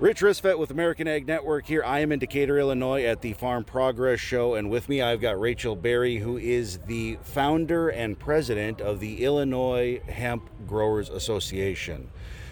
[0.00, 1.82] Rich Risvet with American Ag Network here.
[1.82, 5.40] I am in Decatur, Illinois at the Farm Progress Show, and with me I've got
[5.40, 12.08] Rachel Berry, who is the founder and president of the Illinois Hemp Growers Association.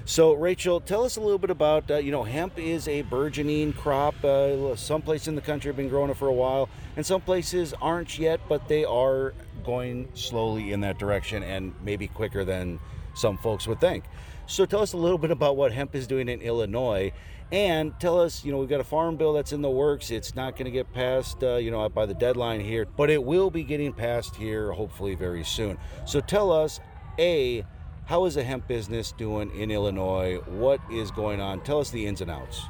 [0.06, 3.74] So, Rachel, tell us a little bit about uh, you know hemp is a burgeoning
[3.74, 4.24] crop.
[4.24, 7.20] Uh, some places in the country have been growing it for a while, and some
[7.20, 9.34] places aren't yet, but they are
[9.64, 12.80] going slowly in that direction and maybe quicker than
[13.16, 14.04] some folks would think.
[14.46, 17.12] So tell us a little bit about what hemp is doing in Illinois,
[17.50, 20.10] and tell us, you know, we've got a farm bill that's in the works.
[20.10, 23.22] It's not going to get passed, uh, you know, by the deadline here, but it
[23.22, 25.78] will be getting passed here hopefully very soon.
[26.04, 26.80] So tell us,
[27.18, 27.64] a,
[28.04, 30.36] how is the hemp business doing in Illinois?
[30.46, 31.60] What is going on?
[31.62, 32.62] Tell us the ins and outs.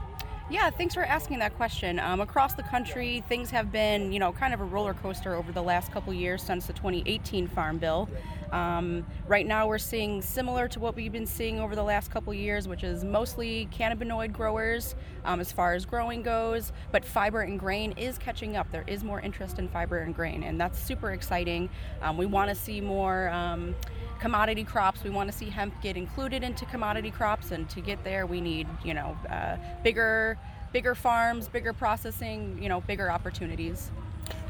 [0.49, 1.99] Yeah, thanks for asking that question.
[1.99, 5.51] Um, across the country, things have been, you know, kind of a roller coaster over
[5.51, 8.09] the last couple years since the 2018 Farm Bill.
[8.53, 12.33] Um, right now, we're seeing similar to what we've been seeing over the last couple
[12.33, 17.59] years, which is mostly cannabinoid growers um, as far as growing goes, but fiber and
[17.59, 18.71] grain is catching up.
[18.71, 21.69] There is more interest in fiber and grain, and that's super exciting.
[22.01, 23.75] Um, we want to see more um,
[24.17, 25.05] commodity crops.
[25.05, 28.41] We want to see hemp get included into commodity crops, and to get there, we
[28.41, 30.39] need you know uh, bigger,
[30.73, 33.91] bigger farms, bigger processing, you know, bigger opportunities.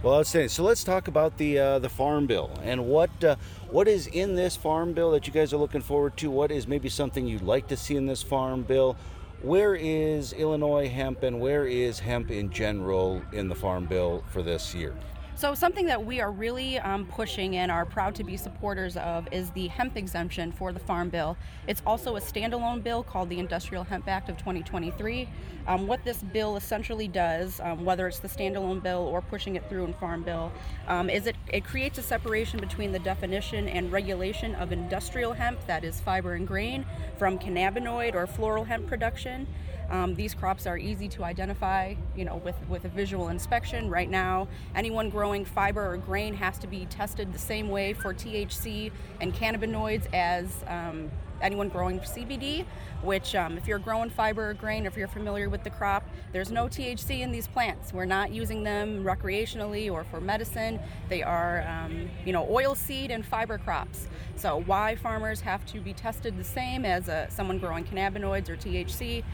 [0.03, 0.49] Well, outstanding.
[0.51, 3.37] So let's talk about the uh, the farm bill and what uh,
[3.71, 6.31] what is in this farm bill that you guys are looking forward to.
[6.31, 8.97] What is maybe something you'd like to see in this farm bill?
[9.43, 14.43] Where is Illinois hemp and where is hemp in general in the farm bill for
[14.43, 14.95] this year?
[15.37, 19.29] So, something that we are really um, pushing and are proud to be supporters of
[19.31, 21.37] is the hemp exemption for the Farm Bill.
[21.67, 25.29] It's also a standalone bill called the Industrial Hemp Act of 2023.
[25.67, 29.69] Um, what this bill essentially does, um, whether it's the standalone bill or pushing it
[29.69, 30.51] through in Farm Bill,
[30.89, 35.59] um, is it, it creates a separation between the definition and regulation of industrial hemp,
[35.67, 36.87] that is fiber and grain,
[37.19, 39.47] from cannabinoid or floral hemp production.
[39.91, 43.89] Um, these crops are easy to identify, you know, with, with a visual inspection.
[43.89, 48.13] Right now, anyone growing fiber or grain has to be tested the same way for
[48.13, 48.91] THC
[49.21, 52.65] and cannabinoids as um, anyone growing CBD,
[53.03, 56.51] which um, if you're growing fiber or grain, if you're familiar with the crop, there's
[56.51, 57.93] no THC in these plants.
[57.93, 60.81] We're not using them recreationally or for medicine.
[61.09, 64.09] They are, um, you know, oil seed and fiber crops.
[64.37, 68.57] So why farmers have to be tested the same as uh, someone growing cannabinoids or
[68.57, 69.25] THC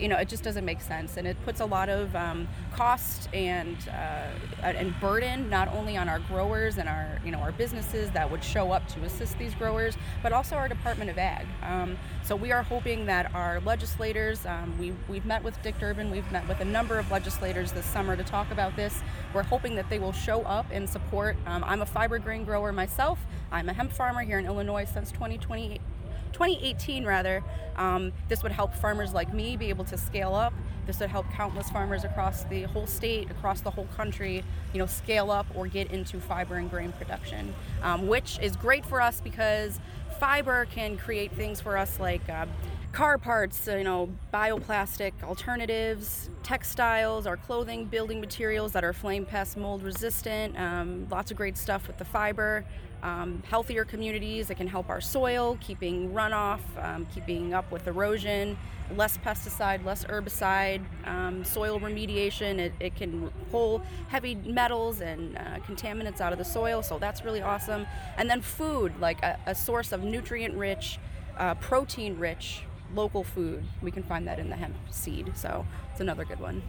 [0.00, 3.28] you know, it just doesn't make sense, and it puts a lot of um, cost
[3.32, 4.28] and uh,
[4.62, 8.42] and burden not only on our growers and our you know our businesses that would
[8.42, 11.46] show up to assist these growers, but also our Department of Ag.
[11.62, 16.10] Um, so we are hoping that our legislators, um, we we've met with Dick Durbin,
[16.10, 19.02] we've met with a number of legislators this summer to talk about this.
[19.34, 21.36] We're hoping that they will show up and support.
[21.46, 23.18] Um, I'm a fiber grain grower myself.
[23.50, 25.80] I'm a hemp farmer here in Illinois since 2020.
[26.28, 27.42] 2018 rather,
[27.76, 30.52] um, this would help farmers like me be able to scale up.
[30.86, 34.86] This would help countless farmers across the whole state, across the whole country, you know,
[34.86, 39.20] scale up or get into fiber and grain production, um, which is great for us
[39.20, 39.80] because
[40.18, 42.46] fiber can create things for us like uh,
[42.92, 49.56] car parts, you know, bioplastic alternatives, textiles, our clothing, building materials that are flame pest
[49.56, 52.64] mold resistant, um, lots of great stuff with the fiber
[53.02, 54.50] um, healthier communities.
[54.50, 58.58] It can help our soil, keeping runoff, um, keeping up with erosion,
[58.96, 62.58] less pesticide, less herbicide, um, soil remediation.
[62.58, 67.24] It, it, can pull heavy metals and uh, contaminants out of the soil, so that's
[67.24, 67.86] really awesome.
[68.16, 70.98] And then food, like a, a source of nutrient rich,
[71.36, 72.62] uh, protein rich
[72.94, 73.64] local food.
[73.82, 76.62] We can find that in the hemp seed, so it's another good one.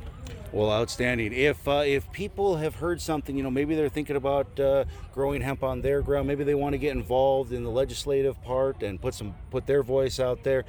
[0.52, 1.34] Well, outstanding.
[1.34, 5.42] If uh, if people have heard something, you know, maybe they're thinking about uh, growing
[5.42, 6.28] hemp on their ground.
[6.28, 9.84] Maybe they want to get involved in the legislative part and put some put their
[9.84, 10.66] voice out there.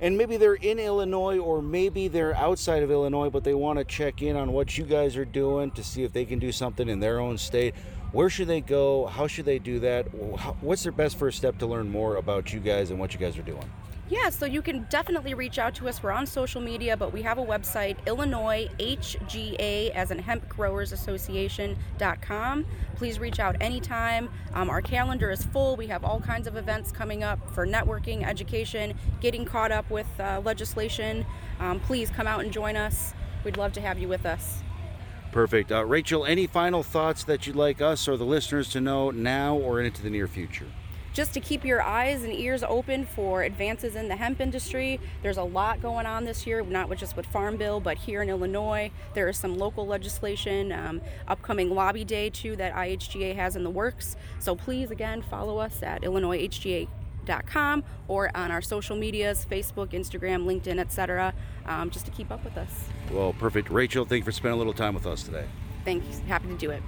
[0.00, 3.84] And maybe they're in Illinois or maybe they're outside of Illinois, but they want to
[3.84, 6.88] check in on what you guys are doing to see if they can do something
[6.88, 7.74] in their own state.
[8.12, 9.06] Where should they go?
[9.06, 10.04] How should they do that?
[10.62, 13.38] What's their best first step to learn more about you guys and what you guys
[13.38, 13.70] are doing?
[14.10, 16.02] Yeah, so you can definitely reach out to us.
[16.02, 20.92] We're on social media, but we have a website, Illinois HGA, as in Hemp Growers
[20.92, 22.66] Association.com.
[22.96, 24.28] Please reach out anytime.
[24.52, 25.76] Um, our calendar is full.
[25.76, 28.92] We have all kinds of events coming up for networking, education,
[29.22, 31.24] getting caught up with uh, legislation.
[31.58, 33.14] Um, please come out and join us.
[33.42, 34.62] We'd love to have you with us.
[35.32, 35.72] Perfect.
[35.72, 39.56] Uh, Rachel, any final thoughts that you'd like us or the listeners to know now
[39.56, 40.66] or into the near future?
[41.14, 45.00] Just to keep your eyes and ears open for advances in the hemp industry.
[45.22, 48.28] There's a lot going on this year, not just with Farm Bill, but here in
[48.28, 48.90] Illinois.
[49.14, 53.70] There is some local legislation, um, upcoming lobby day too that IHGA has in the
[53.70, 54.16] works.
[54.40, 60.78] So please, again, follow us at illinoishga.com or on our social medias facebook instagram linkedin
[60.78, 61.32] etc
[61.64, 62.88] um, just to keep up with us.
[63.10, 63.70] Well, perfect.
[63.70, 65.46] Rachel, thank you for spending a little time with us today.
[65.84, 66.18] Thanks.
[66.20, 66.82] Happy to do it.